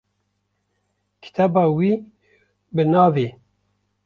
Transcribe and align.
Kitêba 1.21 1.63
wî 1.77 1.91
bi 2.73 2.83
navê 2.91 3.27